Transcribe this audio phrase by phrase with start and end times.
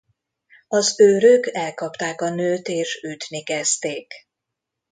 [0.67, 4.13] Az őrök elkapták a nőt és ütni kezdték.